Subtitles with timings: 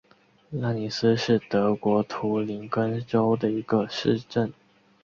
[0.49, 4.51] 拉尼斯是德国图林根州的一个市镇。